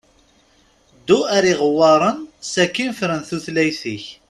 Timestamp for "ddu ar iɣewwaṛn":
0.97-2.15